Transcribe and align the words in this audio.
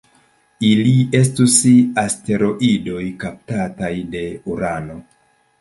Ili 0.69 0.93
estus 1.19 1.57
asteroidoj 2.05 3.05
kaptataj 3.25 3.95
de 4.17 4.25
Urano. 4.57 4.99